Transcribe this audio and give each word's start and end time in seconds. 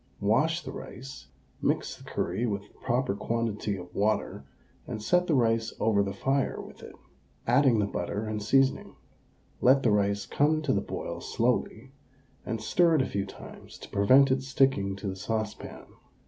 Wash 0.21 0.63
the 0.63 0.71
rice, 0.71 1.27
mix 1.61 1.95
the 1.95 2.03
curry 2.03 2.47
with 2.47 2.63
the 2.63 2.73
proper 2.79 3.13
quantity 3.13 3.77
of 3.77 3.93
water, 3.93 4.45
and 4.87 4.99
set 4.99 5.27
the 5.27 5.35
rice 5.35 5.73
over 5.79 6.01
the 6.01 6.11
fire 6.11 6.59
with 6.59 6.81
it, 6.81 6.95
adding 7.45 7.77
the 7.77 7.85
butter 7.85 8.23
and 8.23 8.41
seasoning. 8.41 8.95
Let 9.61 9.83
the 9.83 9.91
rice 9.91 10.25
come 10.25 10.63
to 10.63 10.73
the 10.73 10.81
boil 10.81 11.21
slowly, 11.21 11.91
and 12.47 12.59
stir 12.59 12.95
it 12.95 13.03
a 13.03 13.09
few 13.09 13.27
times 13.27 13.77
to 13.77 13.89
prevent 13.89 14.31
it 14.31 14.41
sticking 14.41 14.95
to 14.95 15.07
the 15.07 15.15
saucepan. 15.15 15.85